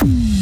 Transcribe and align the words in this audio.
Mm-hmm. 0.00 0.37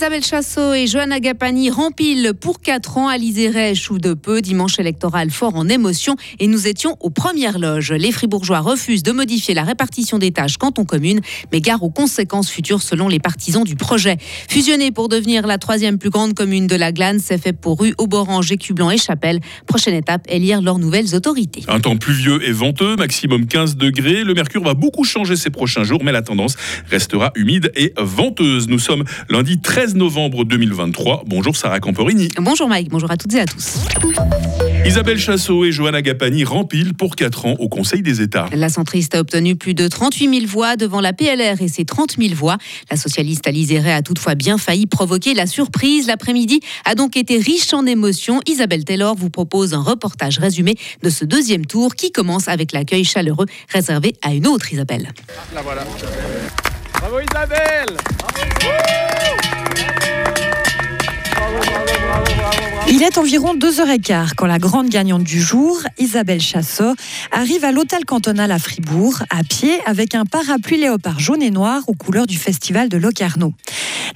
Isabelle 0.00 0.24
Chassot 0.24 0.72
et 0.72 0.86
Johanna 0.86 1.20
Gapani 1.20 1.68
rempilent 1.68 2.32
pour 2.32 2.62
4 2.62 2.96
ans 2.96 3.08
à 3.08 3.18
l'Iséré 3.18 3.74
ou 3.90 3.98
de 3.98 4.14
peu. 4.14 4.40
Dimanche 4.40 4.78
électoral 4.78 5.30
fort 5.30 5.56
en 5.56 5.68
émotion 5.68 6.16
et 6.38 6.46
nous 6.46 6.66
étions 6.66 6.96
aux 7.00 7.10
premières 7.10 7.58
loges. 7.58 7.92
Les 7.92 8.10
Fribourgeois 8.10 8.60
refusent 8.60 9.02
de 9.02 9.12
modifier 9.12 9.52
la 9.52 9.62
répartition 9.62 10.16
des 10.16 10.30
tâches 10.30 10.56
canton 10.56 10.86
commune, 10.86 11.20
mais 11.52 11.60
gare 11.60 11.82
aux 11.82 11.90
conséquences 11.90 12.48
futures 12.48 12.80
selon 12.80 13.08
les 13.08 13.18
partisans 13.18 13.62
du 13.62 13.76
projet. 13.76 14.16
Fusionner 14.48 14.90
pour 14.90 15.10
devenir 15.10 15.46
la 15.46 15.58
troisième 15.58 15.98
plus 15.98 16.08
grande 16.08 16.32
commune 16.32 16.66
de 16.66 16.76
la 16.76 16.92
Glane, 16.92 17.18
c'est 17.18 17.36
fait 17.36 17.52
pour 17.52 17.78
rue, 17.78 17.94
Auborange, 17.98 18.50
Écublanc 18.50 18.90
et 18.90 18.96
Chapelle. 18.96 19.40
Prochaine 19.66 19.94
étape, 19.94 20.22
élire 20.30 20.62
leurs 20.62 20.78
nouvelles 20.78 21.14
autorités. 21.14 21.62
Un 21.68 21.80
temps 21.80 21.98
pluvieux 21.98 22.42
et 22.48 22.52
venteux, 22.52 22.96
maximum 22.96 23.44
15 23.46 23.76
degrés. 23.76 24.24
Le 24.24 24.32
mercure 24.32 24.64
va 24.64 24.72
beaucoup 24.72 25.04
changer 25.04 25.36
ces 25.36 25.50
prochains 25.50 25.84
jours, 25.84 26.02
mais 26.02 26.12
la 26.12 26.22
tendance 26.22 26.56
restera 26.88 27.32
humide 27.34 27.70
et 27.76 27.92
venteuse. 27.98 28.66
Nous 28.66 28.78
sommes 28.78 29.04
lundi 29.28 29.60
13 29.60 29.89
novembre 29.94 30.44
2023. 30.44 31.24
Bonjour 31.26 31.56
Sarah 31.56 31.80
Camporini. 31.80 32.28
Bonjour 32.38 32.68
Mike, 32.68 32.88
bonjour 32.90 33.10
à 33.10 33.16
toutes 33.16 33.34
et 33.34 33.40
à 33.40 33.46
tous. 33.46 33.80
Isabelle 34.86 35.18
Chassot 35.18 35.64
et 35.64 35.72
Johanna 35.72 36.02
Gapani 36.02 36.44
rempilent 36.44 36.94
pour 36.94 37.16
4 37.16 37.46
ans 37.46 37.54
au 37.58 37.68
Conseil 37.68 38.02
des 38.02 38.20
États. 38.22 38.46
La 38.52 38.68
centriste 38.68 39.14
a 39.14 39.20
obtenu 39.20 39.56
plus 39.56 39.74
de 39.74 39.86
38 39.88 40.40
000 40.40 40.46
voix 40.46 40.76
devant 40.76 41.00
la 41.00 41.12
PLR 41.12 41.60
et 41.60 41.68
ses 41.68 41.84
30 41.84 42.16
000 42.18 42.34
voix. 42.34 42.56
La 42.90 42.96
socialiste 42.96 43.46
Alice 43.46 43.70
a 43.72 44.02
toutefois 44.02 44.34
bien 44.34 44.58
failli 44.58 44.86
provoquer 44.86 45.34
la 45.34 45.46
surprise. 45.46 46.06
L'après-midi 46.06 46.60
a 46.84 46.94
donc 46.94 47.16
été 47.16 47.38
riche 47.38 47.72
en 47.72 47.86
émotions. 47.86 48.40
Isabelle 48.46 48.84
Taylor 48.84 49.14
vous 49.14 49.30
propose 49.30 49.74
un 49.74 49.82
reportage 49.82 50.38
résumé 50.38 50.76
de 51.02 51.10
ce 51.10 51.24
deuxième 51.24 51.66
tour 51.66 51.94
qui 51.94 52.10
commence 52.10 52.48
avec 52.48 52.72
l'accueil 52.72 53.04
chaleureux 53.04 53.46
réservé 53.68 54.14
à 54.22 54.32
une 54.32 54.46
autre 54.46 54.72
Isabelle. 54.72 55.12
La 55.54 55.62
voilà. 55.62 55.84
Bravo 56.94 57.20
Isabelle 57.20 57.96
Il 62.88 63.02
est 63.02 63.18
environ 63.18 63.54
2h15 63.54 64.30
quand 64.36 64.46
la 64.46 64.58
grande 64.58 64.88
gagnante 64.88 65.22
du 65.22 65.40
jour, 65.40 65.80
Isabelle 65.98 66.40
Chassot, 66.40 66.94
arrive 67.30 67.64
à 67.64 67.72
l'hôtel 67.72 68.04
cantonal 68.04 68.50
à 68.50 68.58
Fribourg, 68.58 69.22
à 69.30 69.44
pied, 69.44 69.78
avec 69.86 70.14
un 70.14 70.24
parapluie 70.24 70.78
léopard 70.78 71.20
jaune 71.20 71.42
et 71.42 71.50
noir 71.50 71.82
aux 71.86 71.94
couleurs 71.94 72.26
du 72.26 72.36
festival 72.36 72.88
de 72.88 72.96
Locarno. 72.96 73.54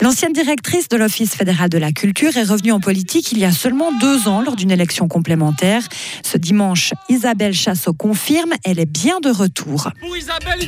L'ancienne 0.01 0.33
directrice 0.33 0.89
de 0.89 0.97
l'Office 0.97 1.35
fédéral 1.35 1.71
de 1.71 1.79
la 1.79 1.93
culture 1.93 2.37
est 2.37 2.43
revenue 2.43 2.73
en 2.73 2.81
politique 2.81 3.31
il 3.31 3.39
y 3.39 3.45
a 3.45 3.53
seulement 3.53 3.93
deux 4.01 4.27
ans 4.27 4.43
lors 4.43 4.57
d'une 4.57 4.71
élection 4.73 5.07
complémentaire. 5.07 5.83
Ce 6.23 6.37
dimanche, 6.37 6.93
Isabelle 7.09 7.55
Chassot 7.55 7.93
confirme, 7.93 8.53
elle 8.65 8.81
est 8.81 8.91
bien 8.91 9.21
de 9.21 9.31
retour. 9.31 9.91
Pour 10.01 10.17
Isabelle 10.17 10.59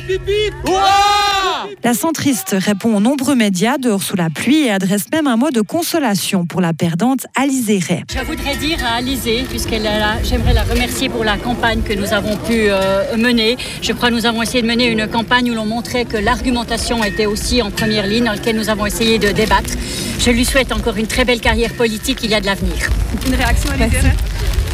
La 1.83 1.93
centriste 1.93 2.55
répond 2.57 2.95
aux 2.95 2.99
nombreux 2.99 3.35
médias 3.35 3.77
dehors 3.77 4.01
sous 4.01 4.15
la 4.15 4.29
pluie 4.29 4.63
et 4.63 4.71
adresse 4.71 5.05
même 5.11 5.27
un 5.27 5.35
mot 5.35 5.51
de 5.51 5.61
consolation 5.61 6.45
pour 6.45 6.61
la 6.61 6.73
perdante 6.73 7.27
Alizé 7.35 7.79
Ray. 7.79 8.03
Je 8.13 8.23
voudrais 8.23 8.55
dire 8.55 8.79
à 8.85 8.95
Alizé, 8.95 9.45
puisqu'elle 9.49 9.85
est 9.85 9.99
là, 9.99 10.15
j'aimerais 10.23 10.53
la 10.53 10.63
remercier 10.63 11.09
pour 11.09 11.25
la 11.25 11.37
campagne 11.37 11.81
que 11.81 11.93
nous 11.93 12.13
avons 12.13 12.37
pu 12.37 12.69
euh, 12.69 13.17
mener. 13.17 13.57
Je 13.81 13.91
crois 13.91 14.09
que 14.09 14.15
nous 14.15 14.25
avons 14.25 14.41
essayé 14.41 14.61
de 14.61 14.67
mener 14.67 14.87
une 14.87 15.07
campagne 15.07 15.51
où 15.51 15.53
l'on 15.53 15.65
montrait 15.65 16.05
que 16.05 16.17
l'argumentation 16.17 17.03
était 17.03 17.25
aussi 17.25 17.61
en 17.61 17.71
première 17.71 18.07
ligne, 18.07 18.25
dans 18.25 18.31
laquelle 18.31 18.55
nous 18.55 18.69
avons 18.69 18.85
essayé 18.85 19.16
de 19.19 19.29
débattre. 19.29 19.73
Je 20.19 20.31
lui 20.31 20.45
souhaite 20.45 20.71
encore 20.71 20.97
une 20.97 21.07
très 21.07 21.25
belle 21.25 21.39
carrière 21.39 21.73
politique, 21.73 22.19
il 22.23 22.31
y 22.31 22.33
a 22.33 22.41
de 22.41 22.45
l'avenir. 22.45 22.89
Une 23.25 23.35
réaction 23.35 23.69
à 23.71 23.77
merci. 23.77 24.07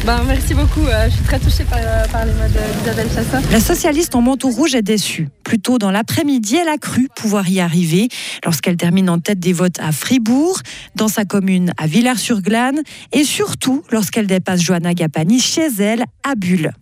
Ben, 0.04 0.22
merci 0.26 0.52
beaucoup, 0.52 0.84
euh, 0.86 1.08
je 1.08 1.14
suis 1.14 1.24
très 1.24 1.38
touchée 1.38 1.64
par, 1.64 1.78
euh, 1.78 2.24
les 2.26 2.32
mots 2.32 2.78
d'Isabelle 2.78 3.08
Chassa. 3.08 3.40
La 3.50 3.58
socialiste 3.58 4.14
en 4.14 4.20
manteau 4.20 4.50
rouge 4.50 4.74
est 4.74 4.82
déçue. 4.82 5.30
Plus 5.44 5.58
tôt 5.58 5.78
dans 5.78 5.90
l'après-midi, 5.90 6.56
elle 6.60 6.68
a 6.68 6.76
cru 6.76 7.08
pouvoir 7.16 7.48
y 7.48 7.58
arriver 7.58 8.08
lorsqu'elle 8.44 8.76
termine 8.76 9.08
en 9.08 9.18
tête 9.18 9.38
des 9.38 9.54
votes 9.54 9.80
à 9.80 9.92
Fribourg, 9.92 10.60
dans 10.94 11.08
sa 11.08 11.24
commune 11.24 11.72
à 11.78 11.86
Villars-sur-Glane 11.86 12.82
et 13.12 13.24
surtout 13.24 13.82
lorsqu'elle 13.90 14.26
dépasse 14.26 14.60
Johanna 14.60 14.92
Gapani 14.92 15.40
chez 15.40 15.68
elle 15.78 16.04
à 16.22 16.34
Bulle. 16.34 16.72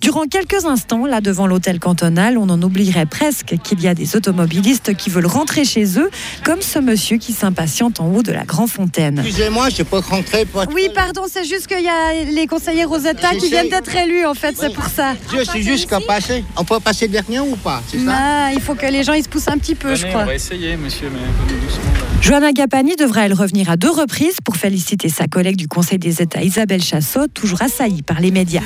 Durant 0.00 0.24
quelques 0.26 0.64
instants, 0.64 1.06
là 1.06 1.20
devant 1.20 1.46
l'hôtel 1.46 1.78
cantonal, 1.78 2.38
on 2.38 2.48
en 2.48 2.60
oublierait 2.62 3.06
presque 3.06 3.56
qu'il 3.62 3.80
y 3.80 3.88
a 3.88 3.94
des 3.94 4.16
automobilistes 4.16 4.94
qui 4.96 5.10
veulent 5.10 5.26
rentrer 5.26 5.64
chez 5.64 5.98
eux, 5.98 6.10
comme 6.44 6.62
ce 6.62 6.78
monsieur 6.78 7.18
qui 7.18 7.32
s'impatiente 7.32 8.00
en 8.00 8.08
haut 8.08 8.22
de 8.22 8.32
la 8.32 8.44
Grand 8.44 8.66
Fontaine. 8.66 9.18
Excusez-moi, 9.18 9.68
je 9.70 9.82
peux 9.82 9.98
rentrer. 9.98 10.46
Oui, 10.74 10.88
pardon, 10.94 11.22
c'est 11.30 11.44
juste 11.44 11.66
qu'il 11.66 11.82
y 11.84 11.88
a 11.88 12.24
les 12.24 12.46
conseillers 12.46 12.84
Rosetta 12.84 13.30
qui 13.34 13.48
viennent 13.48 13.68
d'être 13.68 13.94
élus, 13.94 14.26
en 14.26 14.34
fait, 14.34 14.54
c'est 14.58 14.72
pour 14.72 14.86
ça. 14.86 15.14
Je 15.32 15.42
suis 15.44 15.62
juste 15.62 15.88
qu'à 15.88 16.00
passer. 16.00 16.44
On 16.56 16.64
peut 16.64 16.80
passer 16.80 17.08
derrière 17.08 17.46
ou 17.46 17.56
pas 17.56 17.82
C'est 17.88 17.98
ça? 17.98 18.12
Ah, 18.14 18.50
Il 18.52 18.60
faut 18.60 18.74
que 18.74 18.86
les 18.86 19.02
gens 19.02 19.12
ils 19.12 19.24
se 19.24 19.28
poussent 19.28 19.48
un 19.48 19.58
petit 19.58 19.74
peu, 19.74 19.94
je 19.94 20.06
crois. 20.06 20.22
On 20.22 20.26
va 20.26 20.34
essayer, 20.34 20.76
monsieur, 20.76 21.10
mais 21.12 21.54
doucement. 21.54 22.11
Johanna 22.22 22.52
Gapani 22.52 22.94
devra 22.94 23.26
elle 23.26 23.32
revenir 23.34 23.68
à 23.68 23.76
deux 23.76 23.90
reprises 23.90 24.36
pour 24.44 24.56
féliciter 24.56 25.08
sa 25.08 25.26
collègue 25.26 25.56
du 25.56 25.66
Conseil 25.66 25.98
des 25.98 26.22
États 26.22 26.40
Isabelle 26.40 26.80
Chassot, 26.80 27.26
toujours 27.26 27.60
assaillie 27.62 28.02
par 28.02 28.20
les 28.20 28.30
médias. 28.30 28.62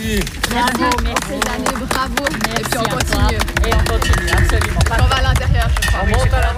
Bravo, 0.50 0.90
merci 1.02 1.40
bravo. 1.88 2.24
Et 2.58 2.62
puis 2.62 2.78
on 2.78 2.82
continue. 2.84 3.38
Et 3.66 3.74
on 3.74 3.84
continue, 3.90 4.30
absolument. 4.30 4.80
On 4.90 5.35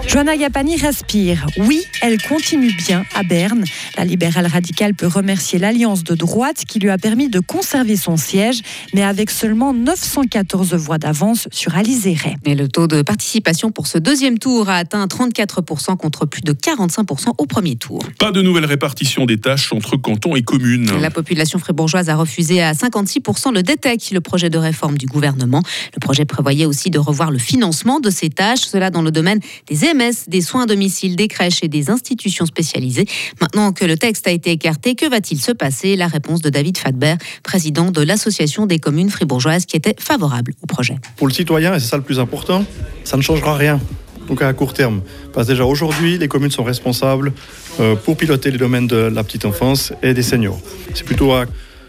Johanna 0.06 0.36
Gapani 0.36 0.76
respire. 0.76 1.46
Oui, 1.58 1.82
elle 2.02 2.20
continue 2.22 2.72
bien 2.72 3.04
à 3.14 3.22
Berne. 3.22 3.64
La 3.96 4.04
libérale 4.04 4.46
radicale 4.46 4.94
peut 4.94 5.06
remercier 5.06 5.58
l'alliance 5.58 6.02
de 6.04 6.14
droite 6.14 6.64
qui 6.66 6.78
lui 6.78 6.90
a 6.90 6.98
permis 6.98 7.28
de 7.28 7.40
conserver 7.40 7.96
son 7.96 8.16
siège, 8.16 8.60
mais 8.94 9.02
avec 9.02 9.30
seulement 9.30 9.72
914 9.72 10.74
voix 10.74 10.98
d'avance 10.98 11.48
sur 11.52 11.76
Alice 11.76 12.04
Ray. 12.04 12.36
Et 12.44 12.54
le 12.54 12.68
taux 12.68 12.86
de 12.86 13.02
participation 13.02 13.70
pour 13.70 13.86
ce 13.86 13.98
deuxième 13.98 14.38
tour 14.38 14.68
a 14.68 14.76
atteint 14.76 15.06
34% 15.06 15.96
contre 15.96 16.26
plus 16.26 16.42
de 16.42 16.52
40 16.52 16.98
au 17.38 17.46
premier 17.46 17.76
tour. 17.76 18.00
Pas 18.18 18.32
de 18.32 18.42
nouvelle 18.42 18.64
répartition 18.64 19.26
des 19.26 19.38
tâches 19.38 19.72
entre 19.72 19.96
cantons 19.96 20.36
et 20.36 20.42
communes. 20.42 20.90
La 21.00 21.10
population 21.10 21.58
fribourgeoise 21.58 22.08
a 22.08 22.16
refusé 22.16 22.62
à 22.62 22.72
56% 22.72 23.52
le 23.52 23.62
DETEC, 23.62 24.10
le 24.12 24.20
projet 24.20 24.50
de 24.50 24.58
réforme 24.58 24.96
du 24.96 25.06
gouvernement. 25.06 25.62
Le 25.94 26.00
projet 26.00 26.24
prévoyait 26.24 26.66
aussi 26.66 26.90
de 26.90 26.98
revoir 26.98 27.30
le 27.30 27.38
financement 27.38 28.00
de 28.00 28.10
ces 28.10 28.30
tâches, 28.30 28.60
cela 28.60 28.87
dans 28.90 29.02
le 29.02 29.10
domaine 29.10 29.40
des 29.66 29.92
MS, 29.92 30.28
des 30.28 30.40
soins 30.40 30.62
à 30.62 30.66
domicile, 30.66 31.16
des 31.16 31.28
crèches 31.28 31.62
et 31.62 31.68
des 31.68 31.90
institutions 31.90 32.46
spécialisées. 32.46 33.06
Maintenant 33.40 33.72
que 33.72 33.84
le 33.84 33.96
texte 33.96 34.26
a 34.26 34.30
été 34.30 34.50
écarté, 34.50 34.94
que 34.94 35.08
va-t-il 35.08 35.40
se 35.40 35.52
passer? 35.52 35.96
La 35.96 36.06
réponse 36.06 36.40
de 36.40 36.50
David 36.50 36.78
Fadbert, 36.78 37.18
président 37.42 37.90
de 37.90 38.02
l'Association 38.02 38.66
des 38.66 38.78
communes 38.78 39.10
fribourgeoises, 39.10 39.66
qui 39.66 39.76
était 39.76 39.94
favorable 39.98 40.54
au 40.62 40.66
projet. 40.66 40.96
Pour 41.16 41.26
le 41.26 41.32
citoyen, 41.32 41.74
et 41.74 41.80
c'est 41.80 41.86
ça 41.86 41.96
le 41.96 42.02
plus 42.02 42.20
important, 42.20 42.64
ça 43.04 43.16
ne 43.16 43.22
changera 43.22 43.56
rien 43.56 43.80
donc 44.28 44.42
à 44.42 44.52
court 44.52 44.74
terme. 44.74 45.00
Parce 45.32 45.46
déjà 45.46 45.64
aujourd'hui, 45.64 46.18
les 46.18 46.28
communes 46.28 46.50
sont 46.50 46.64
responsables 46.64 47.32
euh, 47.80 47.96
pour 47.96 48.16
piloter 48.16 48.50
les 48.50 48.58
domaines 48.58 48.86
de 48.86 48.96
la 48.96 49.24
petite 49.24 49.44
enfance 49.44 49.92
et 50.02 50.14
des 50.14 50.22
seniors. 50.22 50.60
C'est 50.94 51.04
plutôt 51.04 51.32
à, 51.32 51.46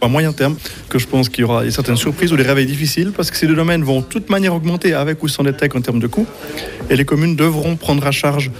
moyen 0.08 0.32
terme 0.32 0.56
que 0.88 1.00
je 1.00 1.08
pense 1.08 1.30
qu'il 1.30 1.42
y 1.42 1.44
aura 1.44 1.70
certaines 1.72 1.98
surprises 1.98 2.32
ou 2.32 2.38
des 2.38 2.44
réveils 2.44 2.66
difficiles 2.66 3.12
parce 3.16 3.32
que 3.32 3.38
ces 3.38 3.48
deux 3.48 3.56
domaines 3.56 3.84
vont 3.84 4.00
de 4.02 4.06
toute 4.06 4.30
manière 4.30 4.56
augmenter 4.56 4.94
avec 4.94 5.22
ou 5.24 5.28
sans 5.28 5.44
les 5.44 5.52
en 5.52 5.82
termes 5.82 6.00
de 6.00 6.08
coûts 6.08 6.28
et 6.90 6.96
les 6.96 7.06
communes 7.06 7.36
devront 7.36 7.76
prendre 7.76 8.06
à 8.08 8.12
charge 8.12 8.52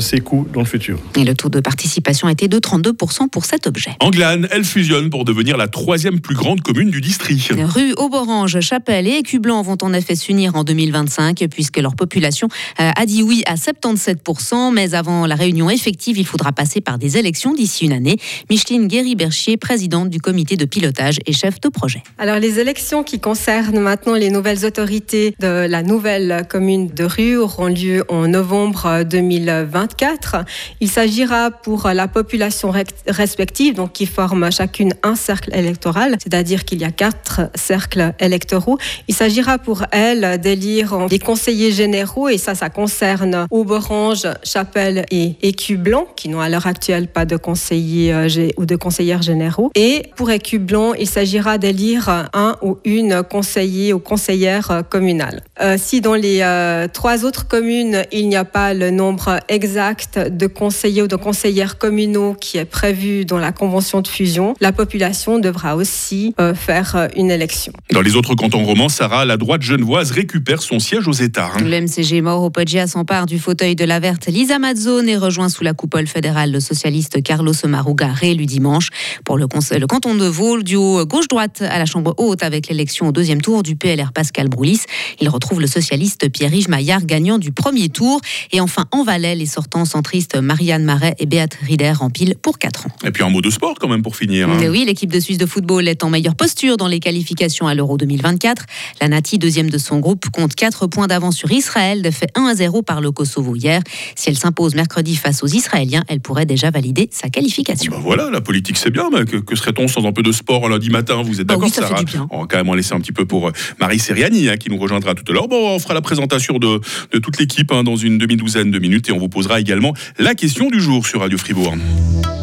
ses 0.00 0.20
coûts 0.20 0.46
dans 0.52 0.60
le 0.60 0.66
futur. 0.66 0.98
Et 1.16 1.24
le 1.24 1.34
taux 1.34 1.48
de 1.48 1.60
participation 1.60 2.28
a 2.28 2.32
été 2.32 2.48
de 2.48 2.58
32% 2.58 3.28
pour 3.28 3.44
cet 3.44 3.66
objet. 3.66 3.92
Anglane, 4.00 4.48
elle 4.50 4.64
fusionne 4.64 5.10
pour 5.10 5.24
devenir 5.24 5.56
la 5.56 5.68
troisième 5.68 6.20
plus 6.20 6.34
grande 6.34 6.60
commune 6.62 6.90
du 6.90 7.00
district. 7.00 7.52
Rue 7.58 7.92
Auborange, 7.94 8.60
Chapelle 8.60 9.06
et 9.06 9.18
Écublanc 9.18 9.62
vont 9.62 9.78
en 9.82 9.92
effet 9.92 10.14
s'unir 10.14 10.56
en 10.56 10.64
2025 10.64 11.44
puisque 11.50 11.78
leur 11.78 11.94
population 11.94 12.48
euh, 12.80 12.90
a 12.94 13.06
dit 13.06 13.22
oui 13.22 13.42
à 13.46 13.54
77%. 13.54 14.72
Mais 14.72 14.94
avant 14.94 15.26
la 15.26 15.34
réunion 15.34 15.70
effective, 15.70 16.18
il 16.18 16.26
faudra 16.26 16.52
passer 16.52 16.80
par 16.80 16.98
des 16.98 17.16
élections 17.16 17.54
d'ici 17.54 17.86
une 17.86 17.92
année. 17.92 18.16
Micheline 18.48 18.86
Guéry-Berchier, 18.88 19.56
présidente 19.56 20.10
du 20.10 20.20
comité 20.20 20.56
de 20.56 20.64
pilotage 20.64 21.18
et 21.26 21.32
chef 21.32 21.60
de 21.60 21.68
projet. 21.68 22.02
Alors 22.18 22.38
les 22.38 22.58
élections 22.58 23.02
qui 23.02 23.20
concernent 23.20 23.80
maintenant 23.80 24.14
les 24.14 24.30
nouvelles 24.30 24.64
autorités 24.64 25.34
de 25.40 25.66
la 25.68 25.82
nouvelle 25.82 26.46
commune 26.48 26.88
de 26.88 27.04
Rue 27.04 27.36
auront 27.36 27.66
lieu 27.66 28.04
en 28.08 28.28
novembre 28.28 29.04
2020. 29.04 29.59
24. 29.68 30.44
Il 30.80 30.90
s'agira 30.90 31.50
pour 31.50 31.88
la 31.88 32.08
population 32.08 32.72
respective, 33.06 33.74
donc 33.74 33.92
qui 33.92 34.06
forment 34.06 34.50
chacune 34.50 34.94
un 35.02 35.14
cercle 35.14 35.54
électoral, 35.54 36.16
c'est-à-dire 36.22 36.64
qu'il 36.64 36.80
y 36.80 36.84
a 36.84 36.90
quatre 36.90 37.50
cercles 37.54 38.12
électoraux. 38.18 38.78
Il 39.08 39.14
s'agira 39.14 39.58
pour 39.58 39.84
elles 39.92 40.40
d'élire 40.40 41.06
des 41.08 41.18
conseillers 41.18 41.72
généraux, 41.72 42.28
et 42.28 42.38
ça, 42.38 42.54
ça 42.54 42.70
concerne 42.70 43.46
Auberange, 43.50 44.26
Chapelle 44.44 45.04
et 45.10 45.36
Écublanc, 45.42 46.06
qui 46.16 46.28
n'ont 46.28 46.40
à 46.40 46.48
l'heure 46.48 46.66
actuelle 46.66 47.08
pas 47.08 47.24
de 47.24 47.36
conseillers 47.36 48.12
euh, 48.12 48.48
ou 48.56 48.66
de 48.66 48.76
conseillères 48.76 49.22
généraux. 49.22 49.70
Et 49.74 50.04
pour 50.16 50.30
Écublanc, 50.30 50.94
il 50.94 51.08
s'agira 51.08 51.58
d'élire 51.58 52.28
un 52.32 52.56
ou 52.62 52.78
une 52.84 53.22
conseiller 53.22 53.92
ou 53.92 53.98
conseillère 53.98 54.82
communale. 54.88 55.42
Euh, 55.60 55.76
si 55.78 56.00
dans 56.00 56.14
les 56.14 56.40
euh, 56.42 56.88
trois 56.88 57.24
autres 57.24 57.46
communes, 57.48 58.04
il 58.12 58.28
n'y 58.28 58.36
a 58.36 58.44
pas 58.44 58.74
le 58.74 58.90
nombre 58.90 59.40
exact 59.50 60.18
de 60.18 60.46
conseillers 60.46 61.02
ou 61.02 61.08
de 61.08 61.16
conseillères 61.16 61.76
communaux 61.76 62.34
qui 62.40 62.56
est 62.56 62.64
prévu 62.64 63.24
dans 63.24 63.38
la 63.38 63.52
convention 63.52 64.00
de 64.00 64.08
fusion, 64.08 64.54
la 64.60 64.72
population 64.72 65.38
devra 65.38 65.76
aussi 65.76 66.34
euh, 66.40 66.54
faire 66.54 66.96
euh, 66.96 67.08
une 67.16 67.30
élection. 67.30 67.72
Dans 67.92 68.00
les 68.00 68.16
autres 68.16 68.34
cantons 68.34 68.64
romans, 68.64 68.88
Sarah, 68.88 69.24
la 69.24 69.36
droite 69.36 69.62
genevoise 69.62 70.12
récupère 70.12 70.62
son 70.62 70.78
siège 70.78 71.08
aux 71.08 71.12
États. 71.12 71.50
Le 71.62 71.80
MCG 71.80 72.22
Mauro 72.22 72.50
Poggia 72.50 72.86
s'empare 72.86 73.26
du 73.26 73.38
fauteuil 73.38 73.74
de 73.74 73.84
la 73.84 73.98
verte 73.98 74.26
Lisa 74.26 74.58
Mazzone 74.58 75.08
et 75.08 75.16
rejoint 75.16 75.48
sous 75.48 75.64
la 75.64 75.74
coupole 75.74 76.06
fédérale 76.06 76.52
le 76.52 76.60
socialiste 76.60 77.22
Carlos 77.22 77.52
Maruga 77.66 78.08
réélu 78.12 78.46
dimanche. 78.46 78.88
Pour 79.24 79.36
le, 79.36 79.46
le 79.46 79.86
canton 79.86 80.14
de 80.14 80.26
Vaud, 80.26 80.56
le 80.56 80.62
duo 80.62 81.04
gauche-droite 81.04 81.62
à 81.62 81.78
la 81.78 81.86
Chambre 81.86 82.14
haute 82.18 82.42
avec 82.42 82.68
l'élection 82.68 83.08
au 83.08 83.12
deuxième 83.12 83.42
tour 83.42 83.62
du 83.62 83.74
PLR 83.74 84.12
Pascal 84.12 84.48
Broulis. 84.48 84.82
Il 85.20 85.28
retrouve 85.28 85.60
le 85.60 85.66
socialiste 85.66 86.30
Pierre-Yves 86.30 86.68
Maillard 86.68 87.04
gagnant 87.04 87.38
du 87.38 87.50
premier 87.50 87.88
tour. 87.88 88.20
Et 88.52 88.60
enfin, 88.60 88.86
en 88.92 89.02
Valais, 89.02 89.34
les 89.40 89.46
sortants 89.46 89.86
centristes 89.86 90.36
Marianne 90.36 90.84
Marais 90.84 91.14
et 91.18 91.24
Béat 91.26 91.48
Rieder 91.62 91.94
en 92.00 92.10
pile 92.10 92.34
pour 92.40 92.58
4 92.58 92.86
ans. 92.86 92.90
Et 93.04 93.10
puis 93.10 93.24
un 93.24 93.30
mot 93.30 93.40
de 93.40 93.48
sport 93.50 93.74
quand 93.80 93.88
même 93.88 94.02
pour 94.02 94.14
finir. 94.14 94.48
hein. 94.48 94.58
Oui, 94.70 94.84
l'équipe 94.86 95.10
de 95.10 95.18
Suisse 95.18 95.38
de 95.38 95.46
football 95.46 95.88
est 95.88 96.04
en 96.04 96.10
meilleure 96.10 96.34
posture 96.34 96.76
dans 96.76 96.86
les 96.88 97.00
qualifications 97.00 97.66
à 97.66 97.74
l'Euro 97.74 97.96
2024. 97.96 98.66
La 99.00 99.08
Nati, 99.08 99.38
deuxième 99.38 99.70
de 99.70 99.78
son 99.78 99.98
groupe, 99.98 100.28
compte 100.28 100.54
4 100.54 100.86
points 100.86 101.06
d'avance 101.06 101.36
sur 101.36 101.50
Israël, 101.50 102.02
défait 102.02 102.26
1 102.34 102.44
à 102.44 102.54
0 102.54 102.82
par 102.82 103.00
le 103.00 103.10
Kosovo 103.12 103.56
hier. 103.56 103.80
Si 104.14 104.28
elle 104.28 104.36
s'impose 104.36 104.74
mercredi 104.74 105.16
face 105.16 105.42
aux 105.42 105.46
Israéliens, 105.48 106.04
elle 106.08 106.20
pourrait 106.20 106.44
déjà 106.46 106.70
valider 106.70 107.08
sa 107.10 107.30
qualification. 107.30 107.90
Ben 107.92 108.00
voilà, 108.02 108.28
la 108.30 108.42
politique 108.42 108.76
c'est 108.76 108.90
bien, 108.90 109.08
mais 109.10 109.24
que, 109.24 109.38
que 109.38 109.56
serait-on 109.56 109.88
sans 109.88 110.04
un 110.04 110.12
peu 110.12 110.22
de 110.22 110.32
sport 110.32 110.66
un 110.66 110.68
lundi 110.68 110.90
matin 110.90 111.22
Vous 111.22 111.40
êtes 111.40 111.46
Bah 111.46 111.54
d'accord, 111.54 111.64
oui, 111.68 111.70
ça 111.74 111.82
fait 111.82 111.88
Sarah 111.88 112.04
du 112.04 112.12
bien. 112.12 112.28
On 112.30 112.42
va 112.42 112.46
quand 112.46 112.58
même 112.58 112.68
en 112.68 112.74
laisser 112.74 112.92
un 112.92 113.00
petit 113.00 113.12
peu 113.12 113.24
pour 113.24 113.48
euh, 113.48 113.52
Marie 113.80 113.98
Seriani, 113.98 114.50
hein, 114.50 114.56
qui 114.58 114.68
nous 114.68 114.76
rejoindra 114.76 115.14
tout 115.14 115.24
à 115.26 115.32
l'heure. 115.32 115.48
Bon, 115.48 115.70
on 115.74 115.78
fera 115.78 115.94
la 115.94 116.02
présentation 116.02 116.58
de, 116.58 116.80
de 117.12 117.18
toute 117.18 117.38
l'équipe 117.38 117.72
hein, 117.72 117.82
dans 117.84 117.96
une 117.96 118.18
demi-douzaine 118.18 118.70
de 118.70 118.78
minutes 118.78 119.08
et 119.08 119.12
on 119.12 119.18
vous 119.18 119.29
posera 119.30 119.60
également 119.60 119.94
la 120.18 120.34
question 120.34 120.68
du 120.68 120.80
jour 120.80 121.06
sur 121.06 121.20
Radio 121.20 121.38
Fribourg. 121.38 121.74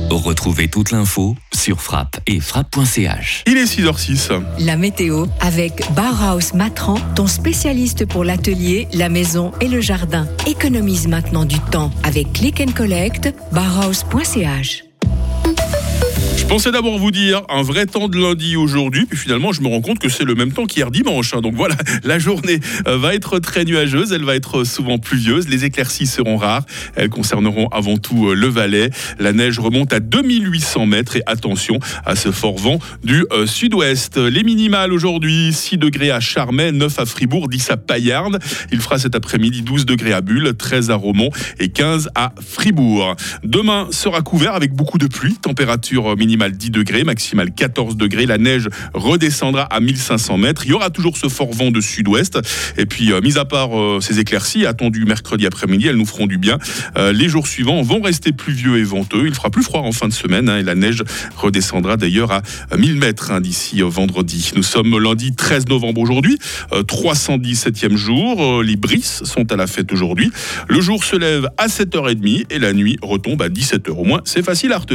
Retrouvez 0.10 0.70
toute 0.70 0.92
l'info 0.92 1.36
sur 1.54 1.82
frappe 1.82 2.20
et 2.28 2.40
frappe.ch. 2.40 3.44
Il 3.46 3.58
est 3.58 3.66
6h06. 3.66 4.42
La 4.60 4.78
météo 4.78 5.26
avec 5.42 5.84
Bauhaus 5.92 6.54
Matran, 6.56 6.96
ton 7.16 7.28
spécialiste 7.28 8.06
pour 8.06 8.24
l'atelier, 8.24 8.88
la 8.94 9.10
maison 9.10 9.52
et 9.60 9.68
le 9.68 9.82
jardin. 9.82 10.28
Économise 10.48 11.08
maintenant 11.08 11.46
du 11.46 11.60
temps 11.60 11.92
avec 12.04 12.32
Click 12.34 12.62
and 12.62 12.72
Collect, 12.74 13.34
bauhaus.ch. 13.52 14.87
Pensais 16.50 16.72
d'abord 16.72 16.98
vous 16.98 17.12
dire 17.12 17.42
un 17.50 17.62
vrai 17.62 17.86
temps 17.86 18.08
de 18.08 18.18
lundi 18.18 18.56
aujourd'hui, 18.56 19.06
puis 19.06 19.18
finalement 19.18 19.52
je 19.52 19.62
me 19.62 19.68
rends 19.68 19.82
compte 19.82 20.00
que 20.00 20.08
c'est 20.08 20.24
le 20.24 20.34
même 20.34 20.54
temps 20.54 20.66
qu'hier 20.66 20.92
dimanche. 20.92 21.34
hein. 21.34 21.42
Donc 21.42 21.56
voilà, 21.56 21.76
la 22.06 22.20
journée 22.20 22.62
euh, 22.88 22.98
va 22.98 23.16
être 23.16 23.40
très 23.40 23.66
nuageuse, 23.66 24.14
elle 24.14 24.24
va 24.24 24.34
être 24.34 24.64
souvent 24.64 24.98
pluvieuse, 24.98 25.50
les 25.50 25.66
éclaircies 25.66 26.08
seront 26.08 26.38
rares, 26.38 26.64
elles 26.96 27.10
concerneront 27.10 27.68
avant 27.68 27.98
tout 27.98 28.30
euh, 28.30 28.34
le 28.34 28.48
Valais. 28.48 28.92
La 29.20 29.34
neige 29.34 29.60
remonte 29.60 29.92
à 29.92 30.00
2800 30.00 30.86
mètres 30.86 31.18
et 31.18 31.22
attention 31.26 31.80
à 32.06 32.16
ce 32.16 32.32
fort 32.32 32.58
vent 32.58 32.80
du 33.04 33.26
euh, 33.34 33.46
sud-ouest. 33.46 34.16
Les 34.16 34.44
minimales 34.44 34.94
aujourd'hui, 34.94 35.52
6 35.52 35.78
degrés 35.78 36.12
à 36.12 36.22
Charmey, 36.22 36.72
9 36.72 36.98
à 36.98 37.06
Fribourg, 37.06 37.50
10 37.50 37.72
à 37.72 37.78
Payarn. 37.78 38.40
Il 38.72 38.80
fera 38.80 38.98
cet 39.00 39.16
après-midi 39.16 39.64
12 39.64 39.86
degrés 39.86 40.14
à 40.14 40.22
Bulle, 40.22 40.54
13 40.58 40.92
à 40.92 40.96
Romont 40.96 41.30
et 41.60 41.68
15 41.68 42.10
à 42.16 42.34
Fribourg. 42.42 43.18
Demain 43.44 43.90
sera 43.92 44.22
couvert 44.22 44.56
avec 44.56 44.72
beaucoup 44.74 44.98
de 44.98 45.08
pluie, 45.08 45.36
température 45.36 46.16
minimale 46.16 46.37
10 46.38 46.72
degrés, 46.72 47.04
maximale 47.04 47.52
14 47.52 47.98
degrés. 47.98 48.26
La 48.26 48.38
neige 48.38 48.70
redescendra 48.94 49.64
à 49.64 49.80
1500 49.80 50.38
mètres. 50.38 50.64
Il 50.66 50.70
y 50.70 50.74
aura 50.74 50.90
toujours 50.90 51.18
ce 51.18 51.28
fort 51.28 51.52
vent 51.52 51.72
de 51.72 51.82
sud-ouest. 51.82 52.40
Et 52.78 52.86
puis, 52.86 53.12
euh, 53.12 53.22
mis 53.22 53.38
à 53.38 53.46
part 53.46 53.78
euh, 53.78 54.00
ces 54.02 54.20
éclaircies 54.20 54.66
attendues 54.66 55.06
mercredi 55.06 55.46
après-midi, 55.46 55.88
elles 55.88 55.96
nous 55.96 56.06
feront 56.06 56.28
du 56.28 56.38
bien. 56.38 56.58
Euh, 56.98 57.12
les 57.12 57.30
jours 57.30 57.48
suivants 57.48 57.82
vont 57.82 58.02
rester 58.02 58.32
pluvieux 58.32 58.78
et 58.78 58.84
venteux. 58.84 59.26
Il 59.28 59.34
fera 59.34 59.50
plus 59.50 59.64
froid 59.64 59.82
en 59.82 59.92
fin 59.92 60.08
de 60.08 60.14
semaine 60.14 60.50
hein, 60.50 60.58
et 60.58 60.64
la 60.64 60.76
neige 60.76 61.04
redescendra 61.36 61.98
d'ailleurs 61.98 62.32
à 62.32 62.42
1000 62.78 62.96
mètres 62.96 63.32
hein, 63.32 63.42
d'ici 63.42 63.82
vendredi. 63.82 64.52
Nous 64.56 64.64
sommes 64.64 64.98
lundi 64.98 65.34
13 65.36 65.68
novembre 65.68 66.02
aujourd'hui, 66.02 66.38
euh, 66.74 66.84
317e 66.84 67.96
jour. 67.96 68.64
Les 68.64 68.76
brises 68.76 69.24
sont 69.24 69.52
à 69.52 69.56
la 69.56 69.68
fête 69.68 69.92
aujourd'hui. 69.92 70.32
Le 70.68 70.82
jour 70.82 71.04
se 71.04 71.16
lève 71.16 71.50
à 71.58 71.68
7h30 71.68 72.46
et 72.50 72.60
la 72.60 72.74
nuit 72.74 72.98
retombe 73.02 73.42
à 73.42 73.50
17h. 73.50 73.92
Au 73.92 74.04
moins, 74.04 74.22
c'est 74.26 74.44
facile 74.44 74.74
à 74.74 74.78
retenir. 74.78 74.86